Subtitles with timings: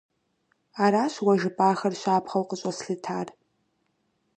[0.83, 3.27] Аращ уэ жыпӀахэр щапхъэу къыщӀэслъытар.